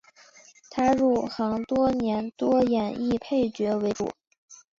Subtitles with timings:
[0.71, 4.11] 他入行多年多演绎配角为主。